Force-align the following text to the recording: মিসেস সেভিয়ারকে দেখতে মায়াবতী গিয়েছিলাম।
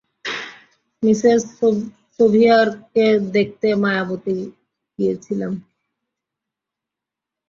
মিসেস 1.03 1.41
সেভিয়ারকে 2.15 3.05
দেখতে 3.35 3.67
মায়াবতী 3.83 4.37
গিয়েছিলাম। 4.99 5.53